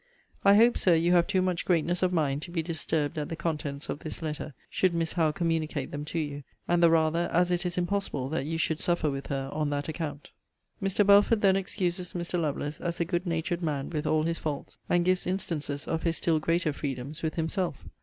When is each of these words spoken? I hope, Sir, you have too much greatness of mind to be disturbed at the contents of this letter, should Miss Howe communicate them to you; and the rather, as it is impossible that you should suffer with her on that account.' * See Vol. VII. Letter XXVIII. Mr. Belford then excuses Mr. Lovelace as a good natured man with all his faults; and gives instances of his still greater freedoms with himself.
I 0.43 0.55
hope, 0.55 0.79
Sir, 0.79 0.95
you 0.95 1.11
have 1.11 1.27
too 1.27 1.43
much 1.43 1.63
greatness 1.63 2.01
of 2.01 2.11
mind 2.11 2.41
to 2.41 2.49
be 2.49 2.63
disturbed 2.63 3.19
at 3.19 3.29
the 3.29 3.35
contents 3.35 3.87
of 3.87 3.99
this 3.99 4.23
letter, 4.23 4.55
should 4.67 4.95
Miss 4.95 5.13
Howe 5.13 5.31
communicate 5.31 5.91
them 5.91 6.05
to 6.05 6.17
you; 6.17 6.41
and 6.67 6.81
the 6.81 6.89
rather, 6.89 7.29
as 7.31 7.51
it 7.51 7.67
is 7.67 7.77
impossible 7.77 8.27
that 8.29 8.47
you 8.47 8.57
should 8.57 8.79
suffer 8.79 9.11
with 9.11 9.27
her 9.27 9.51
on 9.53 9.69
that 9.69 9.89
account.' 9.89 10.31
* 10.57 10.83
See 10.87 11.03
Vol. 11.03 11.03
VII. 11.03 11.03
Letter 11.03 11.03
XXVIII. 11.03 11.03
Mr. 11.03 11.07
Belford 11.07 11.41
then 11.41 11.55
excuses 11.55 12.13
Mr. 12.13 12.41
Lovelace 12.41 12.81
as 12.81 12.99
a 12.99 13.05
good 13.05 13.27
natured 13.27 13.61
man 13.61 13.91
with 13.91 14.07
all 14.07 14.23
his 14.23 14.39
faults; 14.39 14.79
and 14.89 15.05
gives 15.05 15.27
instances 15.27 15.87
of 15.87 16.01
his 16.01 16.17
still 16.17 16.39
greater 16.39 16.73
freedoms 16.73 17.21
with 17.21 17.35
himself. 17.35 17.85